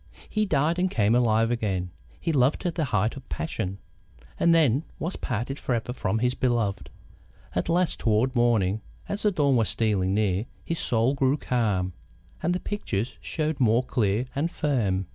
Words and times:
He 0.27 0.47
died 0.47 0.79
and 0.79 0.89
came 0.89 1.13
alive 1.13 1.51
again; 1.51 1.91
he 2.19 2.33
loved 2.33 2.61
to 2.61 2.71
the 2.71 2.85
height 2.85 3.15
of 3.15 3.29
passion, 3.29 3.77
and 4.39 4.51
then 4.51 4.83
was 4.97 5.15
parted 5.15 5.59
forever 5.59 5.93
from 5.93 6.17
his 6.17 6.33
beloved. 6.33 6.89
At 7.53 7.69
last, 7.69 7.99
toward 7.99 8.35
morning, 8.35 8.81
as 9.07 9.21
the 9.21 9.31
dawn 9.31 9.57
was 9.57 9.69
stealing 9.69 10.15
near, 10.15 10.47
his 10.65 10.79
soul 10.79 11.13
grew 11.13 11.37
calm, 11.37 11.93
and 12.41 12.55
the 12.55 12.59
pictures 12.59 13.15
showed 13.21 13.59
more 13.59 13.83
clear 13.83 14.25
and 14.35 14.49
firm. 14.49 15.05